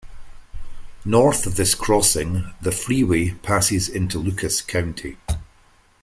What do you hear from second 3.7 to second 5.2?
into Lucas County.